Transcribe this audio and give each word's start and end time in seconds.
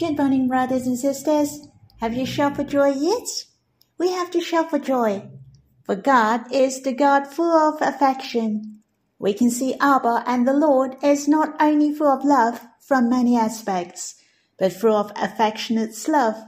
Good 0.00 0.18
morning, 0.18 0.48
brothers 0.48 0.88
and 0.88 0.98
sisters. 0.98 1.68
Have 2.00 2.14
you 2.14 2.26
shouted 2.26 2.56
for 2.56 2.64
joy 2.64 2.88
yet? 2.88 3.28
We 3.96 4.10
have 4.10 4.28
to 4.32 4.40
shout 4.40 4.70
for 4.70 4.80
joy. 4.80 5.30
For 5.84 5.94
God 5.94 6.52
is 6.52 6.82
the 6.82 6.92
God 6.92 7.28
full 7.28 7.52
of 7.52 7.80
affection. 7.80 8.82
We 9.20 9.34
can 9.34 9.52
see 9.52 9.76
Abba 9.80 10.24
and 10.26 10.48
the 10.48 10.52
Lord 10.52 10.96
is 11.00 11.28
not 11.28 11.54
only 11.60 11.94
full 11.94 12.08
of 12.08 12.24
love 12.24 12.66
from 12.80 13.08
many 13.08 13.36
aspects, 13.36 14.16
but 14.58 14.72
full 14.72 14.96
of 14.96 15.12
affectionate 15.14 15.94
love. 16.08 16.42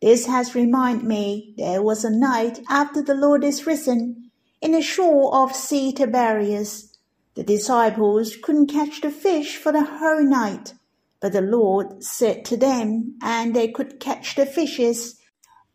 This 0.00 0.24
has 0.24 0.54
reminded 0.54 1.06
me 1.06 1.52
there 1.58 1.82
was 1.82 2.06
a 2.06 2.10
night 2.10 2.60
after 2.70 3.02
the 3.02 3.14
Lord 3.14 3.44
is 3.44 3.66
risen 3.66 4.30
in 4.62 4.72
the 4.72 4.80
shore 4.80 5.34
of 5.34 5.54
Sea 5.54 5.92
Tiberias. 5.92 6.96
The 7.34 7.42
disciples 7.42 8.34
couldn't 8.42 8.68
catch 8.68 9.02
the 9.02 9.10
fish 9.10 9.58
for 9.58 9.72
the 9.72 9.84
whole 9.84 10.24
night. 10.24 10.72
But 11.20 11.32
the 11.32 11.40
Lord 11.40 12.02
said 12.04 12.44
to 12.46 12.56
them, 12.56 13.18
and 13.22 13.54
they 13.54 13.68
could 13.68 13.98
catch 13.98 14.36
the 14.36 14.46
fishes. 14.46 15.20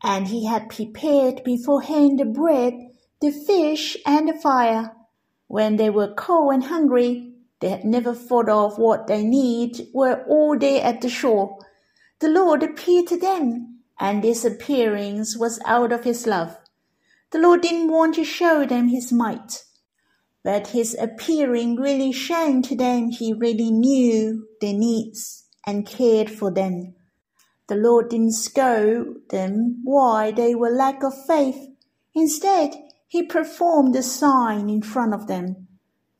And 0.02 0.28
he 0.28 0.46
had 0.46 0.70
prepared 0.70 1.44
beforehand 1.44 2.20
the 2.20 2.26
bread, 2.26 2.74
the 3.22 3.32
fish, 3.32 3.98
and 4.06 4.30
the 4.30 4.34
fire. 4.34 4.96
When 5.48 5.76
they 5.76 5.90
were 5.90 6.14
cold 6.14 6.54
and 6.54 6.64
hungry, 6.64 7.34
they 7.60 7.70
had 7.70 7.86
never 7.86 8.14
thought 8.14 8.50
of 8.50 8.78
what 8.78 9.08
they 9.08 9.24
need, 9.24 9.88
were 9.94 10.24
all 10.28 10.58
day 10.58 10.82
at 10.82 11.02
the 11.02 11.10
shore. 11.10 11.58
The 12.20 12.30
Lord 12.30 12.64
appeared 12.64 13.08
to 13.08 13.20
them, 13.20 13.80
and 14.00 14.24
this 14.24 14.46
appearance 14.46 15.38
was 15.38 15.60
out 15.66 15.92
of 15.92 16.04
his 16.04 16.26
love. 16.26 16.58
The 17.32 17.40
Lord 17.40 17.62
didn't 17.62 17.92
want 17.92 18.16
to 18.16 18.24
show 18.24 18.66
them 18.66 18.88
his 18.88 19.12
might 19.12 19.64
but 20.44 20.68
his 20.68 20.96
appearing 21.00 21.76
really 21.76 22.12
showing 22.12 22.62
to 22.62 22.76
them 22.76 23.10
he 23.10 23.34
really 23.34 23.72
knew 23.72 24.48
their 24.60 24.74
needs 24.74 25.46
and 25.66 25.88
cared 25.88 26.30
for 26.30 26.52
them. 26.52 26.94
The 27.68 27.76
Lord 27.76 28.10
didn't 28.10 28.34
scold 28.34 29.30
them 29.30 29.82
why 29.84 30.32
they 30.32 30.54
were 30.54 30.70
lack 30.70 31.02
of 31.04 31.14
faith. 31.26 31.70
Instead, 32.14 32.76
he 33.08 33.24
performed 33.24 33.96
a 33.96 34.04
sign 34.04 34.70
in 34.70 34.82
front 34.82 35.14
of 35.14 35.28
them. 35.28 35.68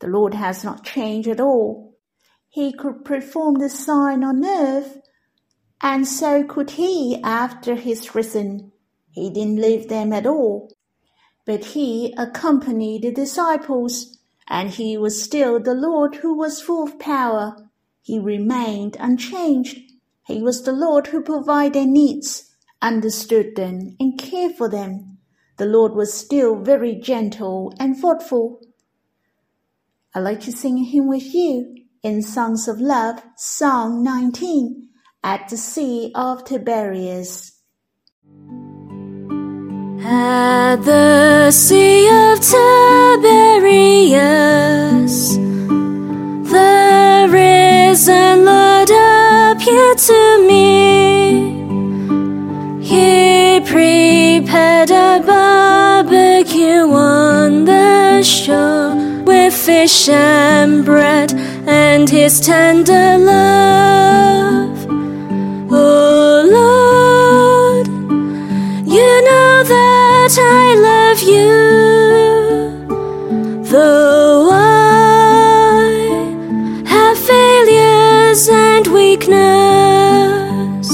The 0.00 0.08
Lord 0.08 0.34
has 0.34 0.64
not 0.64 0.84
changed 0.84 1.28
at 1.28 1.40
all. 1.40 1.96
He 2.48 2.72
could 2.72 3.04
perform 3.04 3.54
the 3.56 3.68
sign 3.68 4.24
on 4.24 4.44
earth, 4.44 4.98
and 5.82 6.06
so 6.06 6.44
could 6.44 6.70
he 6.70 7.20
after 7.22 7.74
his 7.74 8.14
risen. 8.14 8.72
He 9.10 9.28
didn't 9.30 9.60
leave 9.60 9.88
them 9.88 10.12
at 10.12 10.26
all. 10.26 10.72
But 11.46 11.64
he 11.64 12.14
accompanied 12.16 13.02
the 13.02 13.12
disciples, 13.12 14.13
and 14.48 14.70
he 14.70 14.96
was 14.96 15.22
still 15.22 15.58
the 15.58 15.74
Lord 15.74 16.16
who 16.16 16.36
was 16.36 16.60
full 16.60 16.84
of 16.84 16.98
power. 16.98 17.68
He 18.02 18.18
remained 18.18 18.96
unchanged. 19.00 19.78
He 20.26 20.42
was 20.42 20.62
the 20.62 20.72
Lord 20.72 21.08
who 21.08 21.22
provided 21.22 21.74
their 21.74 21.86
needs, 21.86 22.54
understood 22.82 23.56
them, 23.56 23.96
and 23.98 24.18
cared 24.18 24.56
for 24.56 24.68
them. 24.68 25.18
The 25.56 25.66
Lord 25.66 25.94
was 25.94 26.12
still 26.12 26.56
very 26.56 26.94
gentle 26.94 27.72
and 27.78 27.96
thoughtful. 27.96 28.60
I'd 30.14 30.20
like 30.20 30.40
to 30.42 30.52
sing 30.52 30.78
a 30.78 30.84
hymn 30.84 31.08
with 31.08 31.34
you 31.34 31.74
in 32.02 32.22
Songs 32.22 32.68
of 32.68 32.80
Love, 32.80 33.22
Song 33.36 34.02
19, 34.04 34.88
At 35.22 35.48
the 35.48 35.56
Sea 35.56 36.12
of 36.14 36.44
Tiberias. 36.44 37.53
At 40.06 40.84
the 40.84 41.50
Sea 41.50 42.06
of 42.08 42.38
Tiberias, 42.38 43.24
the 46.52 47.26
risen 47.30 48.44
Lord 48.44 48.90
appeared 48.90 49.96
to 49.96 50.46
me. 50.46 51.64
He 52.82 53.60
prepared 53.60 54.90
a 54.90 55.22
barbecue 55.24 56.86
on 56.92 57.64
the 57.64 58.22
shore 58.22 58.94
with 59.24 59.54
fish 59.54 60.10
and 60.10 60.84
bread 60.84 61.32
and 61.66 62.10
his 62.10 62.40
tender 62.42 63.16
love. 63.16 64.73
That 70.24 70.40
I 70.40 70.72
love 70.90 71.20
you, 71.20 72.88
though 73.64 74.48
I 74.50 74.54
have 76.86 77.18
failures 77.18 78.48
and 78.48 78.86
weakness. 78.86 80.88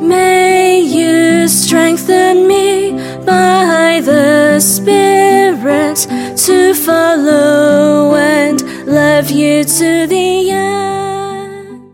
May 0.00 0.80
you 0.80 1.46
strengthen 1.46 2.48
me 2.48 2.92
by 3.26 4.00
the 4.02 4.58
Spirit 4.60 6.06
to 6.46 6.72
follow 6.72 8.14
and 8.14 8.62
love 8.86 9.30
you 9.30 9.64
to 9.64 10.06
the 10.06 10.50
end. 10.50 11.92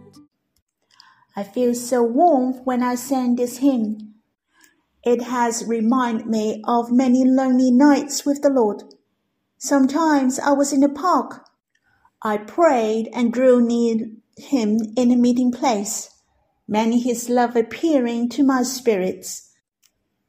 I 1.35 1.43
feel 1.43 1.75
so 1.75 2.05
warm 2.05 2.65
when 2.65 2.85
I 2.85 2.95
sing 2.95 3.35
this 3.35 3.59
hymn. 3.59 4.20
It 5.03 5.23
has 5.23 5.65
reminded 5.65 6.27
me 6.27 6.63
of 6.67 6.93
many 6.93 7.25
lonely 7.25 7.71
nights 7.71 8.27
with 8.27 8.43
the 8.43 8.51
Lord. 8.51 8.83
Sometimes 9.57 10.39
I 10.39 10.53
was 10.53 10.73
in 10.73 10.81
the 10.81 10.89
park. 10.89 11.47
I 12.23 12.37
prayed 12.37 13.09
and 13.15 13.33
drew 13.33 13.61
near 13.61 14.11
him 14.37 14.79
in 14.97 15.11
a 15.11 15.17
meeting 15.17 15.53
place, 15.53 16.11
many 16.69 16.99
his 16.99 17.29
love 17.29 17.57
appearing 17.57 18.29
to 18.31 18.45
my 18.45 18.63
spirits. 18.63 19.51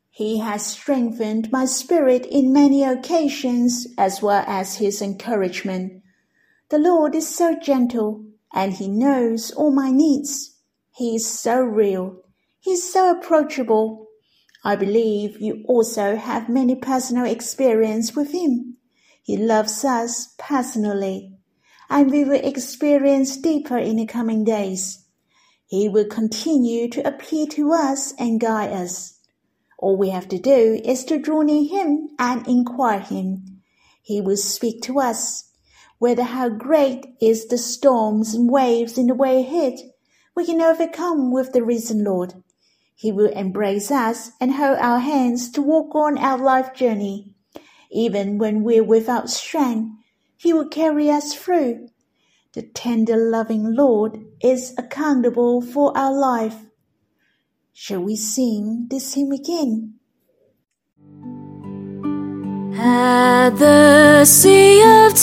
He 0.10 0.40
has 0.40 0.66
strengthened 0.66 1.52
my 1.52 1.66
spirit 1.66 2.26
in 2.26 2.54
many 2.54 2.84
occasions 2.84 3.88
as 3.98 4.22
well 4.22 4.44
as 4.46 4.76
his 4.76 5.02
encouragement. 5.02 6.04
The 6.70 6.80
Lord 6.80 7.16
is 7.16 7.28
so 7.28 7.58
gentle 7.58 8.26
and 8.54 8.74
he 8.74 8.88
knows 8.88 9.52
all 9.52 9.72
my 9.72 9.92
needs. 9.92 10.58
He 10.94 11.16
is 11.16 11.26
so 11.26 11.60
real. 11.62 12.22
He 12.60 12.72
is 12.72 12.92
so 12.92 13.12
approachable. 13.12 14.08
I 14.64 14.76
believe 14.76 15.42
you 15.42 15.64
also 15.68 16.16
have 16.16 16.48
many 16.48 16.76
personal 16.76 17.26
experience 17.26 18.16
with 18.16 18.32
him. 18.32 18.78
He 19.24 19.36
loves 19.36 19.84
us 19.84 20.36
personally, 20.38 21.34
and 21.90 22.12
we 22.12 22.24
will 22.24 22.40
experience 22.44 23.38
deeper 23.38 23.78
in 23.78 23.96
the 23.96 24.06
coming 24.06 24.44
days. 24.44 25.06
He 25.66 25.90
will 25.90 26.06
continue 26.06 26.90
to 26.90 27.08
appear 27.08 27.48
to 27.48 27.72
us 27.72 28.14
and 28.20 28.40
guide 28.40 28.72
us. 28.72 29.20
All 29.80 29.98
we 29.98 30.10
have 30.10 30.28
to 30.30 30.38
do 30.38 30.80
is 30.86 31.06
to 31.06 31.18
draw 31.18 31.42
near 31.42 31.68
him 31.68 32.10
and 32.20 32.48
inquire 32.48 33.00
him. 33.00 33.62
He 34.04 34.22
will 34.22 34.38
speak 34.38 34.84
to 34.84 35.00
us. 35.00 35.50
Whether 35.98 36.24
how 36.24 36.50
great 36.50 37.06
is 37.20 37.48
the 37.48 37.58
storms 37.58 38.36
and 38.36 38.50
waves 38.50 38.98
in 38.98 39.08
the 39.08 39.16
way 39.16 39.40
ahead, 39.40 39.80
we 40.36 40.46
can 40.46 40.62
overcome 40.62 41.32
with 41.32 41.52
the 41.54 41.64
risen 41.64 42.04
Lord. 42.04 42.36
He 43.02 43.12
will 43.12 43.32
embrace 43.32 43.90
us 43.90 44.30
and 44.40 44.54
hold 44.54 44.78
our 44.78 45.00
hands 45.00 45.50
to 45.54 45.62
walk 45.64 45.96
on 45.96 46.20
our 46.20 46.38
life 46.38 46.76
journey. 46.76 47.34
Even 47.90 48.38
when 48.38 48.62
we're 48.62 48.84
without 48.84 49.28
strength, 49.28 49.90
He 50.38 50.54
will 50.54 50.68
carry 50.68 51.10
us 51.10 51.34
through. 51.34 51.88
The 52.54 52.62
tender 52.62 53.18
loving 53.18 53.74
Lord 53.74 54.20
is 54.40 54.76
accountable 54.78 55.64
for 55.64 55.98
our 55.98 56.14
life. 56.14 56.58
Shall 57.74 58.02
we 58.02 58.16
sing 58.16 58.86
this 58.92 59.16
hymn 59.16 59.32
again? 59.32 59.96
At 62.78 63.58
the 63.58 64.26
Sea 64.26 64.80
of 65.08 65.16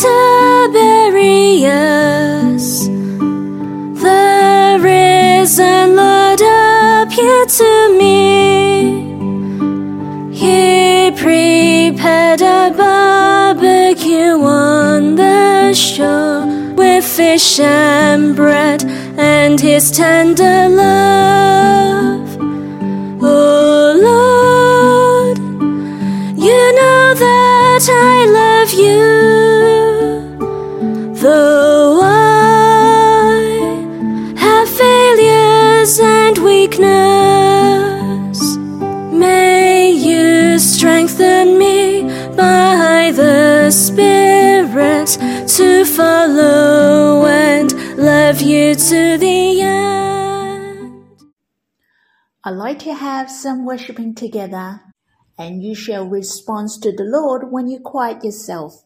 Tiberias, 0.73 1.29
to 7.47 7.97
me. 7.99 9.09
He 10.33 11.11
prepared 11.13 12.43
a 12.43 12.73
barbecue 12.77 14.41
on 14.43 15.17
the 15.17 15.75
shore 15.75 16.47
with 16.75 17.05
fish 17.05 17.59
and 17.59 18.37
bread 18.37 18.85
and 19.17 19.59
his 19.59 19.91
tender 19.91 20.69
love. 20.69 21.38
To 48.75 49.17
the 49.19 49.63
end. 49.63 51.05
I'd 52.45 52.51
like 52.51 52.79
to 52.81 52.95
have 52.95 53.31
some 53.31 53.65
worshiping 53.65 54.15
together, 54.15 54.81
and 55.39 55.63
you 55.63 55.75
shall 55.75 56.07
respond 56.07 56.69
to 56.83 56.93
the 56.93 57.05
Lord 57.05 57.51
when 57.51 57.69
you 57.69 57.81
quiet 57.81 58.23
yourself. 58.23 58.85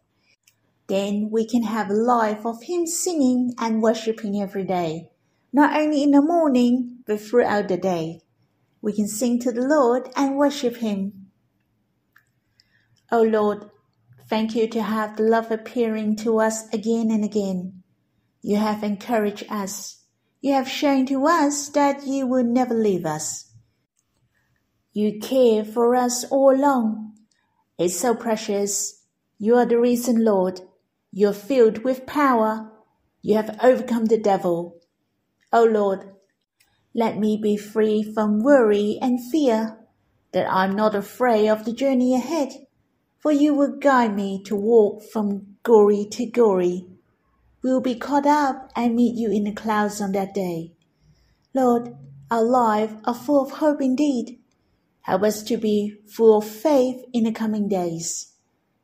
Then 0.86 1.30
we 1.32 1.46
can 1.46 1.64
have 1.64 1.90
a 1.90 1.94
life 1.94 2.46
of 2.46 2.62
Him 2.62 2.86
singing 2.86 3.54
and 3.58 3.82
worshiping 3.82 4.40
every 4.40 4.64
day, 4.64 5.10
not 5.52 5.76
only 5.76 6.02
in 6.02 6.12
the 6.12 6.22
morning, 6.22 6.98
but 7.06 7.20
throughout 7.20 7.68
the 7.68 7.76
day. 7.76 8.20
We 8.80 8.92
can 8.92 9.08
sing 9.08 9.40
to 9.40 9.52
the 9.52 9.66
Lord 9.66 10.10
and 10.14 10.36
worship 10.36 10.76
Him. 10.76 11.30
O 13.10 13.18
oh 13.18 13.22
Lord, 13.22 13.70
thank 14.28 14.54
you 14.54 14.68
to 14.68 14.82
have 14.82 15.16
the 15.16 15.24
love 15.24 15.50
appearing 15.50 16.16
to 16.16 16.38
us 16.40 16.72
again 16.72 17.10
and 17.10 17.24
again. 17.24 17.81
You 18.42 18.56
have 18.56 18.82
encouraged 18.82 19.46
us 19.48 20.02
you 20.42 20.54
have 20.54 20.68
shown 20.68 21.06
to 21.06 21.24
us 21.28 21.68
that 21.68 22.04
you 22.04 22.26
will 22.26 22.42
never 22.42 22.74
leave 22.74 23.06
us. 23.06 23.52
You 24.92 25.20
care 25.20 25.64
for 25.64 25.94
us 25.94 26.24
all 26.24 26.52
along. 26.52 27.14
It's 27.78 27.96
so 27.96 28.16
precious. 28.16 29.04
You 29.38 29.54
are 29.54 29.66
the 29.66 29.78
reason, 29.78 30.24
Lord. 30.24 30.60
You 31.12 31.28
are 31.28 31.32
filled 31.32 31.84
with 31.84 32.06
power. 32.06 32.72
You 33.22 33.36
have 33.36 33.56
overcome 33.62 34.06
the 34.06 34.18
devil. 34.18 34.80
O 35.52 35.62
oh 35.62 35.64
Lord, 35.64 36.10
let 36.92 37.18
me 37.18 37.38
be 37.40 37.56
free 37.56 38.02
from 38.02 38.42
worry 38.42 38.98
and 39.00 39.20
fear, 39.30 39.78
that 40.32 40.50
I 40.50 40.64
am 40.64 40.74
not 40.74 40.96
afraid 40.96 41.48
of 41.48 41.64
the 41.64 41.72
journey 41.72 42.16
ahead, 42.16 42.48
for 43.20 43.30
you 43.30 43.54
will 43.54 43.76
guide 43.78 44.16
me 44.16 44.42
to 44.46 44.56
walk 44.56 45.04
from 45.04 45.56
glory 45.62 46.04
to 46.10 46.26
glory 46.26 46.91
will 47.62 47.80
be 47.80 47.94
caught 47.94 48.26
up 48.26 48.70
and 48.74 48.96
meet 48.96 49.14
you 49.14 49.30
in 49.30 49.44
the 49.44 49.52
clouds 49.52 50.00
on 50.00 50.12
that 50.12 50.34
day. 50.34 50.72
Lord, 51.54 51.94
our 52.30 52.42
lives 52.42 52.94
are 53.04 53.14
full 53.14 53.44
of 53.44 53.52
hope 53.52 53.80
indeed. 53.80 54.38
Help 55.02 55.22
us 55.22 55.42
to 55.44 55.56
be 55.56 55.96
full 56.06 56.38
of 56.38 56.46
faith 56.46 57.04
in 57.12 57.24
the 57.24 57.32
coming 57.32 57.68
days. 57.68 58.32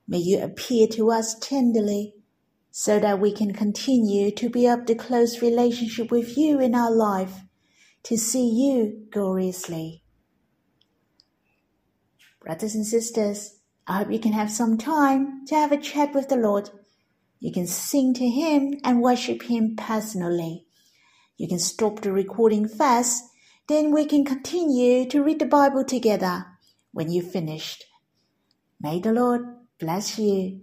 May 0.07 0.19
you 0.19 0.43
appear 0.43 0.87
to 0.89 1.11
us 1.11 1.35
tenderly 1.39 2.15
so 2.71 2.99
that 3.01 3.21
we 3.21 3.33
can 3.33 3.53
continue 3.53 4.31
to 4.31 4.49
be 4.49 4.69
up 4.69 4.87
the 4.87 4.95
close 4.95 5.43
relationship 5.43 6.11
with 6.11 6.37
you 6.37 6.61
in 6.61 6.75
our 6.75 6.91
life, 6.91 7.41
to 8.05 8.17
see 8.17 8.49
you 8.49 9.07
gloriously. 9.11 10.03
Brothers 12.41 12.75
and 12.75 12.87
sisters, 12.87 13.59
I 13.87 13.99
hope 13.99 14.13
you 14.13 14.19
can 14.19 14.33
have 14.33 14.51
some 14.51 14.79
time 14.79 15.45
to 15.47 15.55
have 15.57 15.73
a 15.73 15.77
chat 15.77 16.15
with 16.15 16.29
the 16.29 16.37
Lord 16.37 16.71
you 17.41 17.53
can 17.53 17.67
sing 17.67 18.15
to 18.15 18.29
Him 18.29 18.75
and 18.85 19.03
worship 19.03 19.43
Him 19.43 19.77
personally. 19.77 20.67
You 21.37 21.49
can 21.49 21.59
stop 21.59 22.01
the 22.01 22.13
recording 22.13 22.69
fast, 22.69 23.25
then 23.69 23.93
we 23.93 24.07
can 24.07 24.25
continue 24.25 25.09
to 25.09 25.23
read 25.23 25.39
the 25.39 25.47
Bible 25.47 25.85
together 25.85 26.47
when 26.93 27.11
you've 27.11 27.31
finished. 27.31 27.85
May 28.81 29.01
the 29.01 29.13
Lord 29.13 29.43
bless 29.79 30.19
you. 30.19 30.61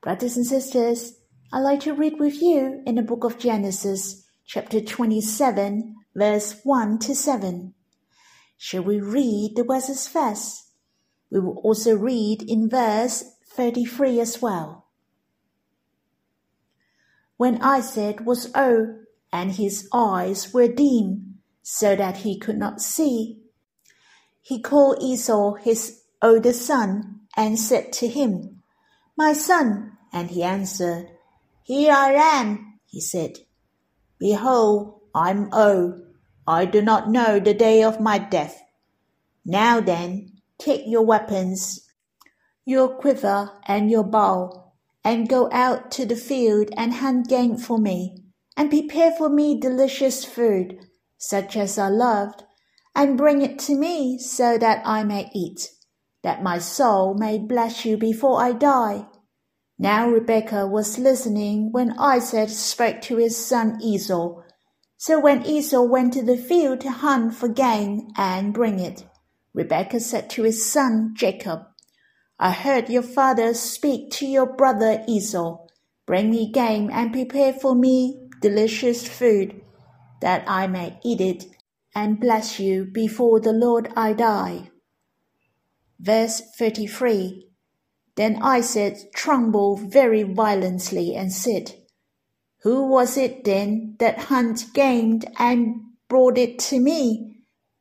Brothers 0.00 0.36
and 0.36 0.46
sisters, 0.46 1.14
I'd 1.52 1.60
like 1.60 1.80
to 1.80 1.92
read 1.92 2.18
with 2.18 2.42
you 2.42 2.82
in 2.86 2.96
the 2.96 3.02
book 3.02 3.24
of 3.24 3.38
Genesis, 3.38 4.26
chapter 4.44 4.80
27, 4.80 5.94
verse 6.16 6.60
1 6.64 6.98
to 7.00 7.14
7. 7.14 7.74
Shall 8.56 8.82
we 8.82 9.00
read 9.00 9.52
the 9.54 9.64
verses 9.64 10.08
first? 10.08 10.70
We 11.30 11.40
will 11.40 11.58
also 11.58 11.94
read 11.94 12.42
in 12.42 12.68
verse 12.68 13.24
33 13.54 14.18
as 14.20 14.40
well. 14.40 14.86
When 17.36 17.60
Isaac 17.60 18.20
was 18.24 18.50
old 18.54 19.04
and 19.30 19.52
his 19.52 19.88
eyes 19.92 20.54
were 20.54 20.68
dim 20.68 21.38
so 21.62 21.94
that 21.94 22.18
he 22.18 22.38
could 22.38 22.56
not 22.56 22.80
see, 22.80 23.42
he 24.40 24.60
called 24.60 25.02
Esau 25.02 25.54
his 25.54 26.02
older 26.22 26.52
son 26.52 27.20
and 27.36 27.58
said 27.58 27.92
to 27.94 28.08
him, 28.08 28.62
My 29.18 29.34
son, 29.34 29.98
and 30.12 30.30
he 30.30 30.42
answered, 30.42 31.08
Here 31.62 31.92
I 31.92 32.12
am, 32.12 32.80
he 32.86 33.00
said. 33.00 33.38
Behold, 34.18 35.00
I 35.14 35.30
am 35.30 35.52
old. 35.52 36.00
I 36.46 36.64
do 36.64 36.80
not 36.80 37.10
know 37.10 37.38
the 37.38 37.54
day 37.54 37.82
of 37.82 38.00
my 38.00 38.18
death. 38.18 38.62
Now 39.44 39.80
then, 39.80 40.40
take 40.58 40.82
your 40.86 41.02
weapons 41.02 41.81
your 42.64 42.88
quiver 42.88 43.50
and 43.66 43.90
your 43.90 44.04
bow, 44.04 44.72
and 45.04 45.28
go 45.28 45.50
out 45.52 45.90
to 45.90 46.06
the 46.06 46.16
field 46.16 46.70
and 46.76 46.94
hunt 46.94 47.28
game 47.28 47.56
for 47.56 47.78
me, 47.78 48.16
and 48.56 48.70
prepare 48.70 49.12
for 49.12 49.28
me 49.28 49.58
delicious 49.58 50.24
food, 50.24 50.78
such 51.18 51.56
as 51.56 51.78
I 51.78 51.88
loved, 51.88 52.44
and 52.94 53.18
bring 53.18 53.42
it 53.42 53.58
to 53.60 53.74
me 53.74 54.18
so 54.18 54.58
that 54.58 54.82
I 54.84 55.02
may 55.02 55.30
eat, 55.34 55.70
that 56.22 56.42
my 56.42 56.58
soul 56.58 57.14
may 57.14 57.38
bless 57.38 57.84
you 57.84 57.96
before 57.96 58.40
I 58.40 58.52
die. 58.52 59.06
Now 59.78 60.08
Rebekah 60.08 60.66
was 60.68 60.98
listening 60.98 61.72
when 61.72 61.98
Isaac 61.98 62.50
spoke 62.50 63.00
to 63.02 63.16
his 63.16 63.36
son 63.36 63.80
Esau. 63.82 64.42
So 64.96 65.18
when 65.18 65.44
Esau 65.44 65.82
went 65.82 66.12
to 66.12 66.22
the 66.22 66.36
field 66.36 66.82
to 66.82 66.90
hunt 66.90 67.34
for 67.34 67.48
game 67.48 68.08
and 68.16 68.54
bring 68.54 68.78
it, 68.78 69.04
Rebekah 69.54 69.98
said 70.00 70.30
to 70.30 70.44
his 70.44 70.64
son 70.64 71.14
Jacob, 71.16 71.62
I 72.38 72.50
heard 72.50 72.88
your 72.88 73.02
father 73.02 73.54
speak 73.54 74.10
to 74.12 74.26
your 74.26 74.46
brother 74.46 75.04
Esau. 75.06 75.58
Bring 76.06 76.30
me 76.30 76.50
game 76.50 76.90
and 76.92 77.12
prepare 77.12 77.52
for 77.52 77.74
me 77.74 78.28
delicious 78.40 79.06
food, 79.06 79.60
that 80.20 80.44
I 80.48 80.66
may 80.66 80.98
eat 81.04 81.20
it 81.20 81.44
and 81.94 82.18
bless 82.18 82.58
you 82.58 82.84
before 82.84 83.38
the 83.40 83.52
Lord 83.52 83.92
I 83.96 84.12
die. 84.12 84.70
Verse 86.00 86.42
33 86.58 87.48
Then 88.16 88.42
Isaac 88.42 89.12
trembled 89.14 89.92
very 89.92 90.24
violently 90.24 91.14
and 91.14 91.32
said, 91.32 91.76
Who 92.62 92.88
was 92.88 93.16
it 93.16 93.44
then 93.44 93.96
that 94.00 94.18
hunt 94.18 94.72
game 94.74 95.20
and 95.38 95.82
brought 96.08 96.38
it 96.38 96.58
to 96.70 96.80
me? 96.80 97.36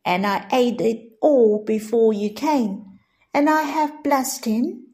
And 0.06 0.26
I 0.28 0.48
ate 0.52 0.82
it 0.82 1.18
all 1.22 1.64
before 1.64 2.14
you 2.14 2.32
came 2.32 2.91
and 3.34 3.50
I 3.50 3.64
have 3.64 4.04
blessed 4.04 4.46
him? 4.46 4.88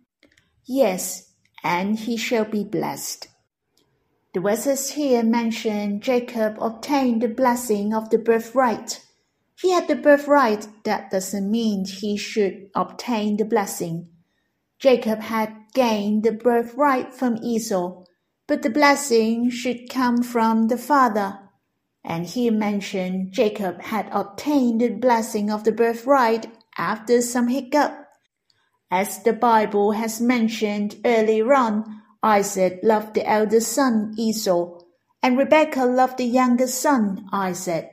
Yes, 0.66 1.34
and 1.64 1.98
he 1.98 2.18
shall 2.18 2.46
be 2.46 2.64
blessed. 2.64 3.28
The 4.34 4.42
verses 4.42 4.92
here 4.92 5.24
mention 5.24 6.02
Jacob 6.02 6.58
obtained 6.62 7.22
the 7.22 7.28
blessing 7.28 7.94
of 7.94 8.10
the 8.10 8.18
birthright. 8.18 9.02
He 9.60 9.72
had 9.72 9.88
the 9.88 9.96
birthright, 9.96 10.68
that 10.84 11.10
doesn't 11.10 11.50
mean 11.50 11.86
he 11.86 12.18
should 12.18 12.70
obtain 12.76 13.38
the 13.38 13.46
blessing. 13.46 14.10
Jacob 14.78 15.20
had 15.20 15.56
gained 15.74 16.24
the 16.24 16.32
birthright 16.32 17.16
from 17.16 17.38
Esau, 17.38 18.04
but 18.48 18.62
the 18.62 18.70
blessing 18.70 19.50
should 19.50 19.90
come 19.90 20.22
from 20.22 20.68
the 20.68 20.78
father. 20.78 21.40
And 22.04 22.28
here 22.28 22.52
mentioned 22.52 23.32
Jacob 23.32 23.82
had 23.82 24.08
obtained 24.12 24.82
the 24.82 24.90
blessing 24.90 25.50
of 25.50 25.64
the 25.64 25.72
birthright 25.72 26.46
after 26.78 27.22
some 27.22 27.48
hiccup. 27.48 28.07
As 28.90 29.22
the 29.24 29.34
Bible 29.34 29.92
has 29.92 30.22
mentioned 30.22 30.96
earlier 31.04 31.54
on, 31.54 32.02
Isaac 32.24 32.80
loved 32.84 33.16
the 33.16 33.30
elder 33.30 33.60
son 33.60 34.14
Esau, 34.18 34.80
and 35.22 35.38
Rebekah 35.38 35.86
loved 35.86 36.18
the 36.18 36.26
younger 36.26 36.68
son 36.68 37.28
Isaac. 37.34 37.92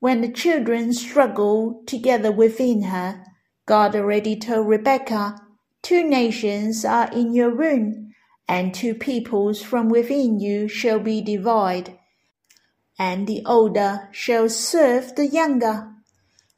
When 0.00 0.22
the 0.22 0.32
children 0.32 0.92
struggled 0.92 1.86
together 1.86 2.32
within 2.32 2.82
her, 2.84 3.24
God 3.66 3.94
already 3.94 4.36
told 4.36 4.68
Rebekah, 4.68 5.40
Two 5.82 6.02
nations 6.02 6.84
are 6.84 7.10
in 7.12 7.34
your 7.34 7.54
womb, 7.54 8.14
and 8.48 8.74
two 8.74 8.94
peoples 8.94 9.62
from 9.62 9.88
within 9.88 10.40
you 10.40 10.68
shall 10.68 10.98
be 11.00 11.20
divided, 11.20 11.98
and 12.98 13.26
the 13.26 13.42
older 13.44 14.08
shall 14.12 14.48
serve 14.48 15.14
the 15.16 15.26
younger. 15.26 15.90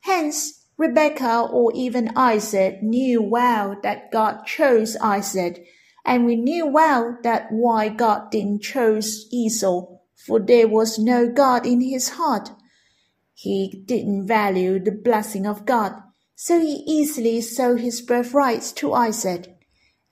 Hence, 0.01 0.66
Rebekah 0.79 1.49
or 1.51 1.73
even 1.75 2.13
Isaac 2.17 2.83
knew 2.83 3.23
well 3.23 3.77
that 3.83 4.13
God 4.13 4.45
chose 4.45 4.95
Isaac, 4.97 5.67
and 6.05 6.27
we 6.27 6.37
knew 6.37 6.67
well 6.67 7.17
that 7.23 7.51
why 7.51 7.89
God 7.89 8.31
didn't 8.31 8.63
choose 8.63 9.27
Esau, 9.33 9.87
for 10.15 10.39
there 10.39 10.69
was 10.69 10.99
no 10.99 11.29
God 11.33 11.65
in 11.65 11.81
his 11.81 12.11
heart. 12.11 12.51
He 13.33 13.85
didn't 13.87 14.27
value 14.27 14.79
the 14.79 14.93
blessing 14.93 15.47
of 15.47 15.65
God, 15.65 15.95
so 16.35 16.61
he 16.61 16.85
easily 16.87 17.41
sold 17.41 17.81
his 17.81 18.03
birthrights 18.03 18.73
to 18.73 18.93
Isaac. 18.93 19.47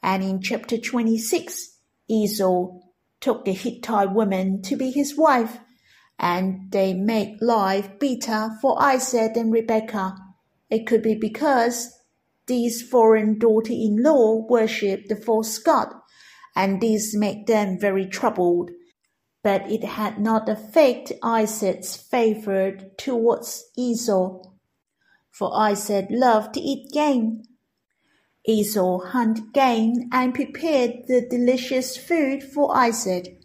And 0.02 0.22
in 0.22 0.40
chapter 0.40 0.78
26, 0.78 1.78
Esau 2.08 2.80
took 3.20 3.44
the 3.44 3.52
Hittite 3.52 4.12
woman 4.12 4.62
to 4.62 4.76
be 4.76 4.90
his 4.90 5.14
wife, 5.14 5.58
and 6.18 6.70
they 6.70 6.94
made 6.94 7.42
life 7.42 7.98
bitter 7.98 8.50
for 8.62 8.82
Isaac 8.82 9.36
and 9.36 9.52
Rebekah 9.52 10.23
it 10.70 10.86
could 10.86 11.02
be 11.02 11.14
because 11.14 12.00
these 12.46 12.82
foreign 12.82 13.38
daughter-in-law 13.38 14.46
worship 14.48 15.06
the 15.08 15.16
false 15.16 15.58
god, 15.58 15.88
and 16.54 16.80
this 16.80 17.14
made 17.14 17.46
them 17.46 17.78
very 17.78 18.06
troubled. 18.06 18.70
but 19.44 19.70
it 19.70 19.84
had 19.84 20.18
not 20.18 20.48
affected 20.48 21.18
Isaac's 21.22 21.94
favor 21.94 22.78
towards 22.96 23.70
Esau, 23.76 24.40
for 25.30 25.54
Isaac 25.54 26.06
loved 26.08 26.54
to 26.54 26.60
eat 26.60 26.90
game. 26.92 27.42
Esau 28.46 28.98
hunted 29.04 29.52
game 29.52 30.08
and 30.12 30.34
prepared 30.34 31.06
the 31.08 31.26
delicious 31.28 31.96
food 31.96 32.42
for 32.42 32.74
Isaac. 32.74 33.38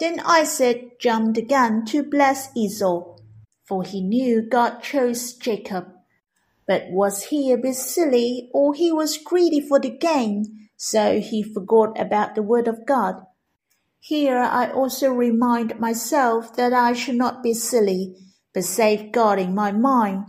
Then 0.00 0.20
Isaac 0.26 0.98
jumped 0.98 1.48
gun 1.48 1.84
to 1.86 2.02
bless 2.02 2.48
Esau, 2.56 3.16
for 3.64 3.84
he 3.84 4.00
knew 4.00 4.42
God 4.42 4.82
chose 4.82 5.34
Jacob. 5.34 5.86
But 6.66 6.90
was 6.90 7.24
he 7.24 7.52
a 7.52 7.58
bit 7.58 7.74
silly, 7.74 8.50
or 8.52 8.74
he 8.74 8.90
was 8.90 9.18
greedy 9.18 9.60
for 9.60 9.78
the 9.78 9.90
gain, 9.90 10.68
so 10.76 11.20
he 11.20 11.42
forgot 11.42 12.00
about 12.00 12.34
the 12.34 12.42
word 12.42 12.68
of 12.68 12.86
God? 12.86 13.16
Here 14.00 14.38
I 14.38 14.70
also 14.70 15.10
remind 15.10 15.78
myself 15.80 16.54
that 16.56 16.72
I 16.72 16.92
should 16.92 17.16
not 17.16 17.42
be 17.42 17.54
silly, 17.54 18.14
but 18.52 18.64
safeguarding 18.64 19.54
my 19.54 19.72
mind. 19.72 20.24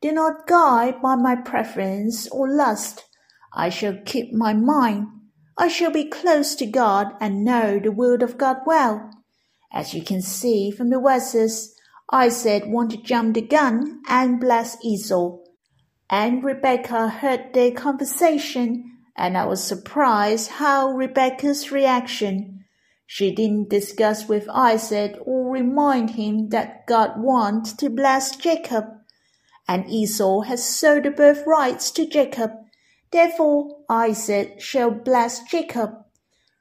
Do 0.00 0.12
not 0.12 0.46
guide 0.46 1.02
by 1.02 1.16
my 1.16 1.36
preference 1.36 2.28
or 2.28 2.48
lust. 2.48 3.04
I 3.52 3.68
shall 3.68 3.98
keep 4.04 4.32
my 4.32 4.54
mind. 4.54 5.08
I 5.56 5.68
shall 5.68 5.90
be 5.90 6.04
close 6.04 6.54
to 6.54 6.66
God 6.66 7.08
and 7.20 7.44
know 7.44 7.78
the 7.78 7.90
word 7.90 8.22
of 8.22 8.38
God 8.38 8.58
well. 8.64 9.10
As 9.72 9.92
you 9.92 10.02
can 10.02 10.22
see 10.22 10.70
from 10.70 10.90
the 10.90 11.00
verses, 11.00 11.74
Isaac 12.12 12.64
wanted 12.66 13.00
to 13.00 13.06
jump 13.06 13.34
the 13.34 13.42
gun 13.42 14.00
and 14.08 14.40
bless 14.40 14.76
Esau. 14.84 15.38
And 16.10 16.42
Rebekah 16.42 17.08
heard 17.08 17.52
their 17.52 17.70
conversation, 17.70 18.98
and 19.14 19.36
I 19.36 19.44
was 19.44 19.62
surprised 19.62 20.52
how 20.52 20.92
Rebekah's 20.92 21.70
reaction 21.70 22.64
she 23.10 23.34
didn't 23.34 23.70
discuss 23.70 24.28
with 24.28 24.48
Isaac 24.50 25.16
or 25.24 25.50
remind 25.50 26.10
him 26.10 26.50
that 26.50 26.86
God 26.86 27.12
wants 27.16 27.72
to 27.74 27.88
bless 27.88 28.36
Jacob, 28.36 28.84
and 29.66 29.88
Esau 29.88 30.42
has 30.42 30.62
sold 30.62 31.04
the 31.04 31.10
birthrights 31.10 31.90
to 31.92 32.06
Jacob. 32.06 32.52
Therefore, 33.10 33.78
Isaac 33.88 34.60
shall 34.60 34.90
bless 34.90 35.42
Jacob. 35.44 35.90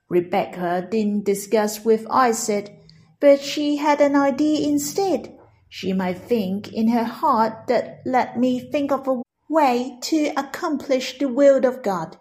Rebekah 0.10 0.88
didn't 0.90 1.26
discuss 1.26 1.84
with 1.84 2.08
Isaac, 2.10 2.80
but 3.20 3.42
she 3.42 3.78
had 3.78 4.00
an 4.00 4.16
idea 4.16 4.68
instead. 4.68 5.38
She 5.68 5.92
might 5.92 6.18
think 6.18 6.72
in 6.72 6.90
her 6.90 7.04
heart 7.04 7.68
that 7.68 8.02
let 8.06 8.40
me 8.40 8.60
think 8.72 8.92
of 8.92 9.08
a 9.08 9.22
way 9.50 9.98
to 10.02 10.34
accomplish 10.38 11.18
the 11.18 11.28
will 11.28 11.66
of 11.66 11.84
God. 11.84 12.18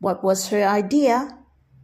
What 0.00 0.22
was 0.22 0.48
her 0.48 0.64
idea? 0.64 1.38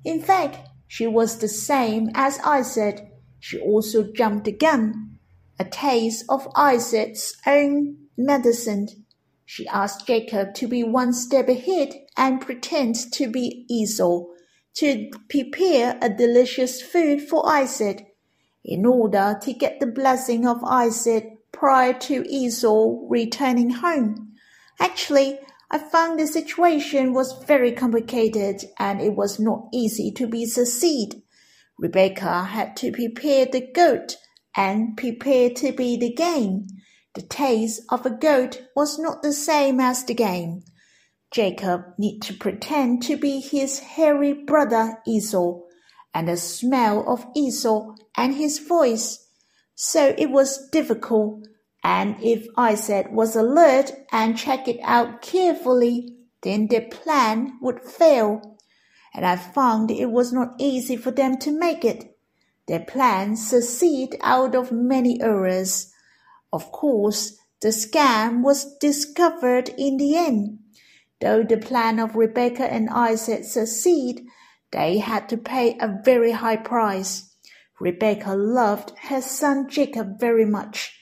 In 0.05 0.21
fact, 0.21 0.59
she 0.87 1.07
was 1.07 1.39
the 1.39 1.49
same 1.49 2.11
as 2.15 2.39
Isaac. 2.41 3.11
She 3.41 3.59
also 3.59 4.13
jumped 4.13 4.45
the 4.45 4.53
gun, 4.53 5.19
a 5.59 5.65
taste 5.65 6.25
of 6.29 6.49
Isaac's 6.55 7.35
own 7.47 7.97
medicine. 8.17 8.89
She 9.45 9.67
asked 9.69 10.07
Jacob 10.07 10.55
to 10.55 10.69
be 10.69 10.85
one 10.85 11.13
step 11.13 11.49
ahead 11.49 11.95
and 12.17 12.41
pretend 12.41 12.97
to 13.13 13.29
be 13.29 13.67
Esau, 13.69 14.25
to 14.75 15.11
prepare 15.29 15.99
a 16.01 16.09
delicious 16.09 16.81
food 16.81 17.23
for 17.23 17.49
Isaac, 17.49 18.17
in 18.65 18.87
order 18.87 19.39
to 19.43 19.53
get 19.53 19.81
the 19.81 19.87
blessing 19.87 20.47
of 20.47 20.65
Isaac 20.65 21.39
prior 21.53 21.93
to 21.93 22.25
Esau 22.29 23.07
returning 23.09 23.71
home. 23.71 24.34
Actually, 24.79 25.39
I 25.71 25.79
found 25.79 26.19
the 26.19 26.27
situation 26.27 27.13
was 27.13 27.45
very 27.45 27.73
complicated 27.73 28.65
and 28.79 29.01
it 29.01 29.15
was 29.15 29.41
not 29.41 29.69
easy 29.73 30.11
to 30.13 30.27
be 30.27 30.47
succeed. 30.47 31.23
Rebekah 31.79 32.45
had 32.45 32.77
to 32.79 32.93
prepare 32.93 33.47
the 33.47 33.67
goat 33.73 34.17
and 34.57 34.97
prepare 34.97 35.51
to 35.51 35.73
be 35.73 35.97
the 35.97 36.13
game. 36.13 36.69
The 37.15 37.23
taste 37.23 37.83
of 37.91 38.07
a 38.07 38.11
goat 38.11 38.63
was 38.77 38.99
not 38.99 39.23
the 39.23 39.33
same 39.33 39.81
as 39.81 40.05
the 40.05 40.15
game. 40.15 40.63
Jacob 41.31 41.83
need 41.99 42.21
to 42.23 42.35
pretend 42.35 43.03
to 43.05 43.17
be 43.17 43.41
his 43.41 43.81
hairy 43.81 44.33
brother 44.33 44.99
Esau, 45.07 45.61
and 46.15 46.29
the 46.29 46.37
smell 46.37 47.05
of 47.13 47.27
Esau 47.35 47.95
and 48.17 48.37
his 48.37 48.61
voice. 48.61 49.29
So 49.75 50.15
it 50.17 50.31
was 50.31 50.69
difficult 50.71 51.49
and 51.85 52.17
if 52.23 52.47
Isaac 52.57 53.09
was 53.13 53.37
alert 53.37 53.93
and 54.11 54.39
checked 54.39 54.69
it 54.69 54.81
out 54.83 55.21
carefully, 55.21 56.17
then 56.43 56.67
their 56.69 56.89
plan 56.89 57.59
would 57.61 57.83
fail. 57.83 58.57
And 59.15 59.27
I 59.27 59.37
found 59.37 59.91
it 59.91 60.11
was 60.11 60.33
not 60.33 60.55
easy 60.59 60.97
for 60.97 61.11
them 61.11 61.37
to 61.39 61.57
make 61.57 61.85
it. 61.85 62.17
Their 62.67 62.81
plan 62.81 63.37
succeeded 63.37 64.19
out 64.23 64.55
of 64.55 64.73
many 64.73 65.21
errors. 65.21 65.93
Of 66.51 66.73
course, 66.73 67.37
the 67.61 67.69
scam 67.69 68.43
was 68.43 68.77
discovered 68.79 69.69
in 69.77 69.99
the 69.99 70.17
end. 70.17 70.61
Though 71.21 71.43
the 71.43 71.59
plan 71.59 71.99
of 71.99 72.17
Rebekah 72.17 72.73
and 72.73 72.89
Isaac 72.89 73.45
succeed, 73.45 74.23
they 74.73 74.99
had 74.99 75.29
to 75.29 75.37
pay 75.37 75.77
a 75.79 76.01
very 76.03 76.33
high 76.33 76.57
price. 76.57 77.37
Rebekah 77.79 78.35
loved 78.35 78.93
her 79.03 79.21
son 79.21 79.69
Jacob 79.69 80.19
very 80.19 80.47
much 80.47 80.99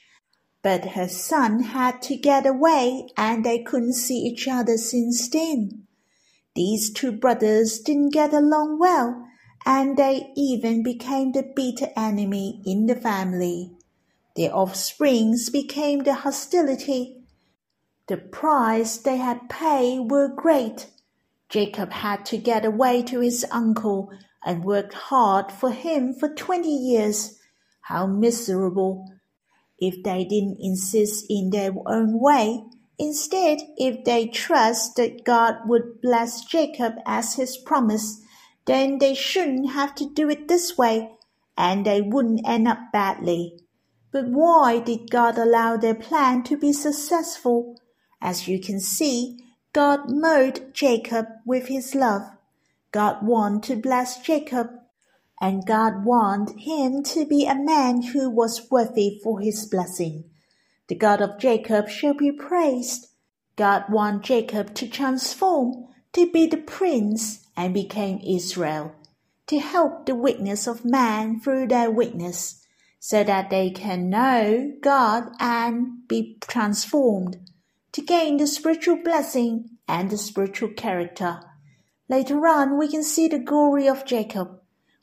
but 0.62 0.92
her 0.92 1.08
son 1.08 1.60
had 1.60 2.00
to 2.02 2.16
get 2.16 2.46
away 2.46 3.08
and 3.16 3.44
they 3.44 3.62
couldn't 3.62 3.94
see 3.94 4.18
each 4.18 4.46
other 4.46 4.76
since 4.76 5.28
then. 5.28 5.86
These 6.54 6.92
two 6.92 7.12
brothers 7.12 7.80
didn't 7.80 8.10
get 8.10 8.32
along 8.32 8.78
well 8.78 9.26
and 9.66 9.96
they 9.96 10.32
even 10.36 10.82
became 10.82 11.32
the 11.32 11.42
bitter 11.42 11.88
enemy 11.96 12.62
in 12.64 12.86
the 12.86 12.96
family. 12.96 13.72
Their 14.36 14.54
offsprings 14.54 15.50
became 15.50 16.04
the 16.04 16.14
hostility. 16.14 17.22
The 18.06 18.16
price 18.16 18.96
they 18.96 19.16
had 19.16 19.48
paid 19.48 20.10
were 20.10 20.28
great. 20.28 20.88
Jacob 21.48 21.92
had 21.92 22.24
to 22.26 22.38
get 22.38 22.64
away 22.64 23.02
to 23.02 23.20
his 23.20 23.44
uncle 23.50 24.10
and 24.44 24.64
worked 24.64 24.94
hard 24.94 25.52
for 25.52 25.70
him 25.70 26.14
for 26.14 26.28
twenty 26.28 26.74
years. 26.74 27.38
How 27.82 28.06
miserable! 28.06 29.12
If 29.82 30.00
they 30.04 30.24
didn't 30.24 30.58
insist 30.60 31.26
in 31.28 31.50
their 31.50 31.72
own 31.86 32.20
way. 32.20 32.62
Instead, 32.98 33.58
if 33.76 34.04
they 34.04 34.28
trust 34.28 34.94
that 34.94 35.24
God 35.24 35.56
would 35.66 36.00
bless 36.00 36.44
Jacob 36.44 36.94
as 37.04 37.34
his 37.34 37.56
promise, 37.56 38.22
then 38.64 38.98
they 38.98 39.12
shouldn't 39.12 39.72
have 39.72 39.92
to 39.96 40.08
do 40.08 40.30
it 40.30 40.46
this 40.46 40.78
way, 40.78 41.10
and 41.58 41.84
they 41.84 42.00
wouldn't 42.00 42.46
end 42.46 42.68
up 42.68 42.78
badly. 42.92 43.58
But 44.12 44.28
why 44.28 44.78
did 44.78 45.10
God 45.10 45.36
allow 45.36 45.76
their 45.76 45.96
plan 45.96 46.44
to 46.44 46.56
be 46.56 46.72
successful? 46.72 47.80
As 48.20 48.46
you 48.46 48.60
can 48.60 48.78
see, 48.78 49.38
God 49.72 50.10
mowed 50.10 50.72
Jacob 50.72 51.26
with 51.44 51.66
his 51.66 51.94
love. 51.96 52.22
God 52.92 53.26
wanted 53.26 53.62
to 53.64 53.76
bless 53.76 54.20
Jacob 54.20 54.68
and 55.42 55.66
God 55.66 56.04
wanted 56.04 56.60
him 56.60 57.02
to 57.02 57.26
be 57.26 57.46
a 57.46 57.54
man 57.56 58.00
who 58.00 58.30
was 58.30 58.70
worthy 58.70 59.20
for 59.24 59.40
his 59.40 59.66
blessing. 59.66 60.30
The 60.86 60.94
God 60.94 61.20
of 61.20 61.36
Jacob 61.36 61.88
shall 61.88 62.14
be 62.14 62.30
praised. 62.30 63.08
God 63.56 63.86
wanted 63.90 64.22
Jacob 64.22 64.72
to 64.74 64.88
transform, 64.88 65.88
to 66.12 66.30
be 66.30 66.46
the 66.46 66.58
prince, 66.58 67.48
and 67.56 67.74
became 67.74 68.20
Israel, 68.24 68.94
to 69.48 69.58
help 69.58 70.06
the 70.06 70.14
weakness 70.14 70.68
of 70.68 70.84
man 70.84 71.40
through 71.40 71.66
their 71.66 71.90
weakness, 71.90 72.64
so 73.00 73.24
that 73.24 73.50
they 73.50 73.70
can 73.70 74.08
know 74.08 74.72
God 74.80 75.24
and 75.40 76.06
be 76.06 76.38
transformed, 76.40 77.38
to 77.90 78.00
gain 78.00 78.36
the 78.36 78.46
spiritual 78.46 79.02
blessing 79.02 79.70
and 79.88 80.08
the 80.08 80.18
spiritual 80.18 80.68
character. 80.68 81.40
Later 82.08 82.46
on, 82.46 82.78
we 82.78 82.86
can 82.86 83.02
see 83.02 83.26
the 83.26 83.40
glory 83.40 83.88
of 83.88 84.06
Jacob 84.06 84.61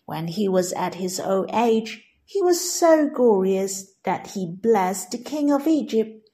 when 0.10 0.28
he 0.28 0.50
was 0.50 0.74
at 0.74 0.96
his 0.96 1.20
old 1.20 1.48
age, 1.54 2.04
he 2.25 2.42
was 2.42 2.60
so 2.60 3.08
glorious 3.08 3.94
that 4.06 4.25
he 4.32 4.44
blessed 4.60 5.12
the 5.12 5.20
king 5.20 5.51
of 5.51 5.68
Egypt. 5.68 6.28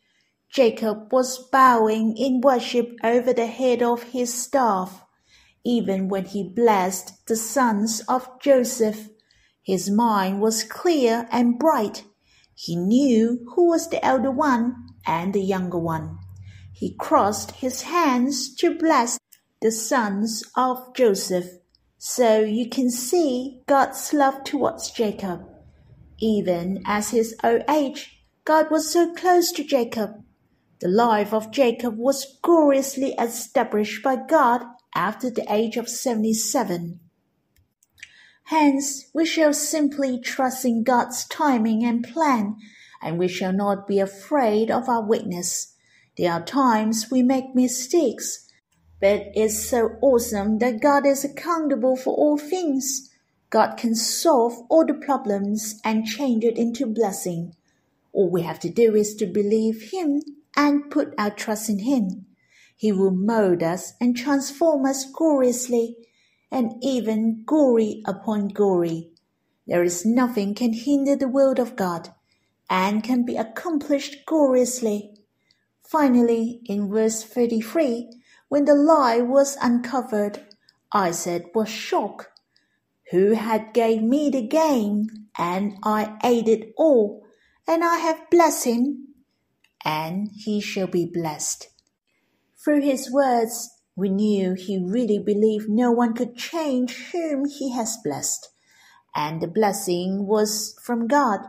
Jacob 0.50 1.12
was 1.12 1.50
bowing 1.52 2.16
in 2.16 2.40
worship 2.40 2.90
over 3.04 3.34
the 3.34 3.48
head 3.48 3.84
of 3.84 4.02
his 4.04 4.34
staff. 4.34 5.04
Even 5.66 6.08
when 6.08 6.24
he 6.24 6.42
blessed 6.42 7.28
the 7.28 7.36
sons 7.36 8.00
of 8.08 8.30
Joseph, 8.40 9.10
his 9.62 9.90
mind 9.90 10.40
was 10.40 10.64
clear 10.64 11.28
and 11.30 11.60
bright. 11.60 12.06
He 12.54 12.78
knew 12.78 13.46
who 13.56 13.68
was 13.68 13.90
the 13.90 14.04
elder 14.06 14.32
one 14.32 14.88
and 15.06 15.34
the 15.34 15.42
younger 15.42 15.80
one. 15.80 16.18
He 16.72 16.96
crossed 16.96 17.52
his 17.52 17.82
hands 17.82 18.56
to 18.56 18.78
bless 18.78 19.20
the 19.60 19.72
sons 19.72 20.44
of 20.56 20.96
Joseph 20.96 21.48
so 22.08 22.40
you 22.42 22.70
can 22.70 22.92
see 22.92 23.64
God's 23.66 24.14
love 24.14 24.44
towards 24.44 24.92
Jacob. 24.92 25.44
Even 26.20 26.84
as 26.86 27.10
his 27.10 27.36
old 27.44 27.64
age, 27.68 28.24
God 28.46 28.70
was 28.70 28.94
so 28.94 29.12
close 29.16 29.52
to 29.54 29.64
Jacob. 29.64 30.24
The 30.82 30.88
life 30.88 31.34
of 31.34 31.50
Jacob 31.50 31.98
was 31.98 32.38
gloriously 32.44 33.14
established 33.14 34.04
by 34.04 34.18
God 34.18 34.62
after 34.94 35.32
the 35.32 35.52
age 35.52 35.78
of 35.78 35.90
77. 35.90 37.00
Hence, 38.44 39.10
we 39.12 39.26
shall 39.26 39.52
simply 39.52 40.20
trust 40.20 40.64
in 40.64 40.84
God's 40.84 41.26
timing 41.26 41.84
and 41.84 42.04
plan, 42.04 42.56
and 43.02 43.18
we 43.18 43.28
shall 43.28 43.52
not 43.52 43.88
be 43.88 44.00
afraid 44.00 44.70
of 44.70 44.88
our 44.88 45.04
weakness. 45.04 45.74
There 46.18 46.32
are 46.32 46.46
times 46.46 47.10
we 47.10 47.24
make 47.24 47.56
mistakes, 47.56 48.45
but 49.00 49.32
it's 49.36 49.70
so 49.70 49.98
awesome 50.02 50.60
that 50.60 50.82
God 50.82 51.06
is 51.06 51.24
accountable 51.24 51.96
for 51.96 52.14
all 52.16 52.38
things. 52.38 53.10
God 53.50 53.76
can 53.78 53.96
solve 53.96 54.54
all 54.70 54.86
the 54.86 54.94
problems 54.94 55.80
and 55.84 56.06
change 56.06 56.44
it 56.44 56.58
into 56.58 56.86
blessing. 56.86 57.56
All 58.14 58.30
we 58.30 58.42
have 58.44 58.60
to 58.60 58.70
do 58.70 58.96
is 58.96 59.16
to 59.16 59.26
believe 59.26 59.92
Him 59.92 60.22
and 60.56 60.90
put 60.90 61.14
our 61.18 61.32
trust 61.32 61.70
in 61.70 61.80
Him. 61.80 62.26
He 62.76 62.92
will 62.92 63.12
mold 63.12 63.64
us 63.64 63.94
and 64.00 64.16
transform 64.16 64.86
us 64.86 65.06
gloriously 65.10 65.96
and 66.52 66.74
even 66.82 67.44
glory 67.46 68.02
upon 68.06 68.50
glory. 68.50 69.10
There 69.68 69.84
is 69.84 70.06
nothing 70.06 70.54
can 70.54 70.74
hinder 70.74 71.16
the 71.16 71.28
will 71.28 71.60
of 71.60 71.76
God, 71.76 72.10
and 72.70 73.04
can 73.04 73.26
be 73.26 73.36
accomplished 73.36 74.26
gloriously. 74.26 75.12
Finally, 75.82 76.62
in 76.66 76.90
verse 76.90 77.24
33, 77.24 78.10
when 78.50 78.66
the 78.66 78.76
lie 78.76 79.22
was 79.22 79.58
uncovered, 79.62 80.46
Isaac 80.94 81.56
was 81.56 81.70
shocked. 81.70 82.28
Who 83.12 83.34
had 83.34 83.74
gave 83.74 84.02
me 84.02 84.30
the 84.30 84.48
game, 84.48 85.08
and 85.38 85.78
I 85.84 86.18
ate 86.24 86.48
it 86.48 86.74
all, 86.78 87.26
and 87.68 87.84
I 87.84 87.98
have 87.98 88.30
blessed 88.30 88.66
him, 88.66 89.08
and 89.84 90.30
he 90.34 90.60
shall 90.60 90.88
be 90.88 91.06
blessed. 91.06 91.70
Through 92.64 92.82
his 92.82 93.12
words, 93.12 93.70
we 93.96 94.10
knew 94.10 94.54
he 94.54 94.84
really 94.84 95.20
believed 95.20 95.70
no 95.70 95.92
one 95.92 96.14
could 96.14 96.36
change 96.36 97.12
whom 97.12 97.46
he 97.46 97.72
has 97.74 97.98
blessed. 98.04 98.50
And 99.16 99.42
the 99.42 99.48
blessing 99.48 100.26
was 100.26 100.78
from 100.84 101.08
God. 101.08 101.40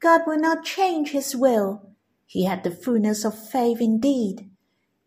God 0.00 0.22
will 0.26 0.38
not 0.38 0.64
change 0.64 1.10
his 1.10 1.34
will. 1.34 1.94
He 2.26 2.44
had 2.44 2.64
the 2.64 2.70
fullness 2.70 3.24
of 3.24 3.38
faith 3.38 3.80
indeed. 3.80 4.50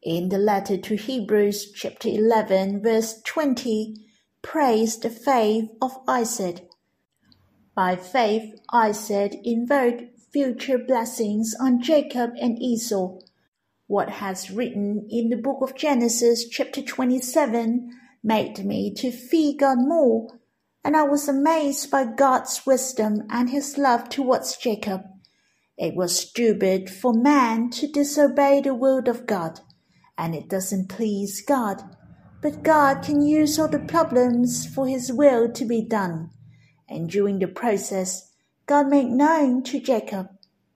In 0.03 0.29
the 0.29 0.39
letter 0.39 0.77
to 0.77 0.95
Hebrews 0.95 1.73
chapter 1.73 2.09
11 2.09 2.81
verse 2.81 3.21
20, 3.21 3.95
praise 4.41 4.97
the 4.97 5.11
faith 5.11 5.69
of 5.81 5.95
Isaac. 6.07 6.67
By 7.75 7.95
faith, 7.97 8.55
Isaac 8.73 9.35
invoked 9.43 10.19
future 10.31 10.79
blessings 10.79 11.55
on 11.59 11.83
Jacob 11.83 12.31
and 12.41 12.59
Esau 12.59 13.19
what 13.91 14.09
has 14.09 14.49
written 14.49 15.05
in 15.09 15.29
the 15.29 15.35
book 15.35 15.57
of 15.61 15.75
Genesis 15.75 16.47
chapter 16.47 16.81
27 16.81 17.91
made 18.23 18.65
me 18.65 18.93
to 18.93 19.11
fear 19.11 19.53
God 19.59 19.79
more, 19.81 20.39
and 20.81 20.95
I 20.95 21.03
was 21.03 21.27
amazed 21.27 21.91
by 21.91 22.05
God's 22.05 22.65
wisdom 22.65 23.23
and 23.29 23.49
his 23.49 23.77
love 23.77 24.07
towards 24.07 24.55
Jacob. 24.55 25.03
It 25.77 25.93
was 25.93 26.17
stupid 26.17 26.89
for 26.89 27.13
man 27.13 27.69
to 27.71 27.85
disobey 27.85 28.61
the 28.61 28.73
will 28.73 29.07
of 29.07 29.27
God, 29.27 29.59
and 30.21 30.33
it 30.33 30.47
doesn't 30.47 30.87
please 30.87 31.43
God. 31.45 31.83
But 32.41 32.63
God 32.63 33.03
can 33.03 33.21
use 33.21 33.59
all 33.59 33.67
the 33.67 33.79
problems 33.79 34.65
for 34.65 34.87
his 34.87 35.11
will 35.11 35.51
to 35.51 35.65
be 35.65 35.81
done. 35.81 36.29
And 36.87 37.09
during 37.09 37.39
the 37.39 37.49
process, 37.49 38.31
God 38.67 38.87
made 38.87 39.09
known 39.09 39.63
to 39.63 39.81
Jacob 39.81 40.29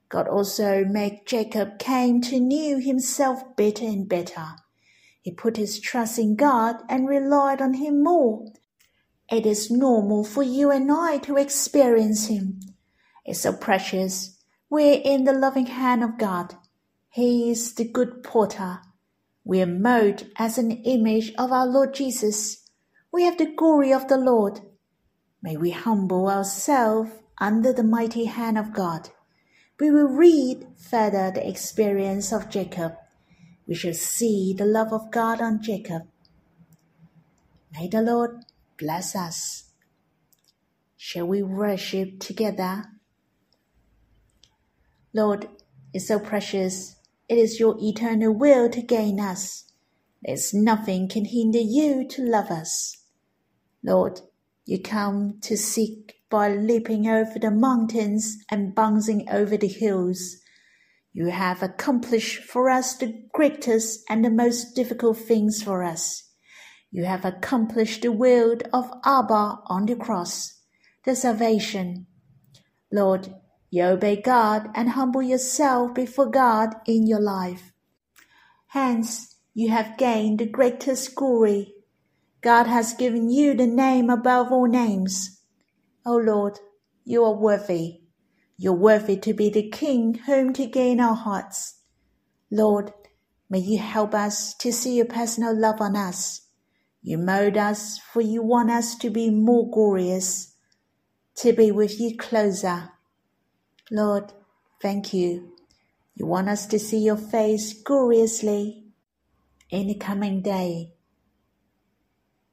God 0.09 0.27
also 0.27 0.85
made 0.85 1.25
Jacob 1.25 1.79
came 1.79 2.21
to 2.21 2.39
know 2.39 2.79
himself 2.79 3.55
better 3.57 3.83
and 3.83 4.07
better. 4.07 4.55
He 5.21 5.31
put 5.31 5.57
his 5.57 5.79
trust 5.79 6.19
in 6.19 6.35
God 6.35 6.77
and 6.87 7.09
relied 7.09 7.61
on 7.61 7.73
him 7.73 8.03
more. 8.03 8.45
It 9.29 9.45
is 9.45 9.71
normal 9.71 10.23
for 10.23 10.43
you 10.43 10.71
and 10.71 10.91
I 10.91 11.17
to 11.19 11.35
experience 11.35 12.27
him. 12.27 12.59
It's 13.25 13.41
so 13.41 13.53
precious. 13.53 14.37
We're 14.69 15.01
in 15.03 15.23
the 15.23 15.33
loving 15.33 15.65
hand 15.65 16.03
of 16.03 16.17
God. 16.19 16.55
He 17.09 17.49
is 17.49 17.73
the 17.73 17.83
good 17.83 18.23
porter. 18.23 18.79
We 19.45 19.61
are 19.61 19.67
made 19.67 20.31
as 20.37 20.57
an 20.57 20.71
image 20.71 21.31
of 21.37 21.51
our 21.51 21.67
Lord 21.67 21.93
Jesus. 21.93 22.67
We 23.11 23.23
have 23.23 23.37
the 23.37 23.53
glory 23.55 23.93
of 23.93 24.07
the 24.07 24.17
Lord. 24.17 24.59
May 25.43 25.55
we 25.55 25.69
humble 25.69 26.27
ourselves 26.27 27.11
under 27.37 27.71
the 27.71 27.83
mighty 27.83 28.25
hand 28.25 28.57
of 28.57 28.73
God. 28.73 29.09
We 29.79 29.91
will 29.91 30.07
read 30.07 30.65
further 30.77 31.29
the 31.29 31.47
experience 31.47 32.33
of 32.33 32.49
Jacob. 32.49 32.95
We 33.67 33.75
shall 33.75 33.93
see 33.93 34.55
the 34.57 34.65
love 34.65 34.91
of 34.91 35.11
God 35.11 35.41
on 35.41 35.61
Jacob. 35.61 36.07
May 37.71 37.87
the 37.87 38.01
Lord 38.01 38.45
bless 38.79 39.15
us. 39.15 39.69
Shall 40.97 41.27
we 41.27 41.43
worship 41.43 42.19
together? 42.19 42.85
Lord, 45.13 45.49
it's 45.93 46.07
so 46.07 46.19
precious. 46.19 46.95
It 47.27 47.37
is 47.37 47.59
your 47.59 47.75
eternal 47.79 48.33
will 48.33 48.69
to 48.69 48.81
gain 48.81 49.19
us. 49.19 49.71
There's 50.21 50.53
nothing 50.53 51.09
can 51.09 51.25
hinder 51.25 51.59
you 51.59 52.07
to 52.09 52.21
love 52.21 52.51
us. 52.51 52.95
Lord, 53.83 54.21
you 54.65 54.81
come 54.81 55.39
to 55.41 55.57
seek 55.57 56.15
by 56.29 56.55
leaping 56.55 57.07
over 57.07 57.39
the 57.39 57.51
mountains 57.51 58.37
and 58.49 58.75
bouncing 58.75 59.27
over 59.29 59.57
the 59.57 59.67
hills. 59.67 60.37
You 61.13 61.27
have 61.27 61.63
accomplished 61.63 62.43
for 62.43 62.69
us 62.69 62.95
the 62.95 63.23
greatest 63.33 64.03
and 64.09 64.25
the 64.25 64.29
most 64.29 64.75
difficult 64.75 65.17
things 65.17 65.63
for 65.63 65.83
us. 65.83 66.29
You 66.91 67.05
have 67.05 67.25
accomplished 67.25 68.01
the 68.01 68.11
will 68.11 68.57
of 68.73 68.91
Abba 69.05 69.59
on 69.67 69.85
the 69.85 69.95
cross, 69.95 70.61
the 71.05 71.15
salvation. 71.15 72.07
Lord, 72.91 73.33
you 73.69 73.83
obey 73.83 74.21
God 74.21 74.69
and 74.73 74.89
humble 74.89 75.21
yourself 75.21 75.93
before 75.93 76.29
God 76.29 76.75
in 76.85 77.07
your 77.07 77.21
life. 77.21 77.71
Hence, 78.67 79.35
you 79.53 79.69
have 79.69 79.97
gained 79.97 80.39
the 80.39 80.49
greatest 80.49 81.15
glory. 81.15 81.73
God 82.41 82.67
has 82.67 82.93
given 82.93 83.29
you 83.29 83.53
the 83.53 83.67
name 83.67 84.09
above 84.09 84.51
all 84.51 84.67
names 84.67 85.35
O 86.07 86.13
oh 86.13 86.17
Lord, 86.17 86.59
you 87.03 87.23
are 87.23 87.33
worthy. 87.33 88.01
You're 88.57 88.73
worthy 88.73 89.17
to 89.17 89.33
be 89.33 89.49
the 89.49 89.67
King 89.71 90.13
whom 90.27 90.53
to 90.53 90.67
gain 90.67 90.99
our 90.99 91.15
hearts. 91.15 91.79
Lord, 92.51 92.93
may 93.49 93.57
you 93.57 93.79
help 93.79 94.13
us 94.13 94.53
to 94.59 94.71
see 94.71 94.97
your 94.97 95.07
personal 95.07 95.59
love 95.59 95.81
on 95.81 95.95
us. 95.95 96.41
You 97.01 97.17
mold 97.17 97.57
us, 97.57 97.97
for 97.97 98.21
you 98.21 98.43
want 98.43 98.69
us 98.69 98.95
to 98.97 99.09
be 99.09 99.31
more 99.31 99.67
glorious, 99.71 100.53
to 101.37 101.53
be 101.53 101.71
with 101.71 101.99
you 101.99 102.15
closer. 102.17 102.91
Lord, 103.91 104.33
thank 104.81 105.13
you. 105.13 105.53
You 106.15 106.25
want 106.25 106.49
us 106.49 106.65
to 106.67 106.79
see 106.79 106.99
your 106.99 107.17
face 107.17 107.73
gloriously 107.73 108.85
in 109.69 109.87
the 109.87 109.95
coming 109.95 110.41
day. 110.41 110.93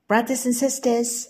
Brothers 0.08 0.44
and 0.44 0.54
sisters, 0.54 1.28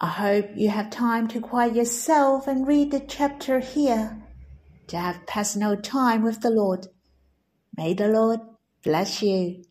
I 0.00 0.08
hope 0.08 0.50
you 0.56 0.68
have 0.68 0.90
time 0.90 1.28
to 1.28 1.40
quiet 1.40 1.74
yourself 1.74 2.46
and 2.46 2.66
read 2.66 2.90
the 2.90 3.00
chapter 3.00 3.60
here, 3.60 4.22
to 4.88 4.98
have 4.98 5.26
personal 5.26 5.76
time 5.80 6.22
with 6.22 6.42
the 6.42 6.50
Lord. 6.50 6.88
May 7.76 7.94
the 7.94 8.08
Lord 8.08 8.40
bless 8.82 9.22
you. 9.22 9.64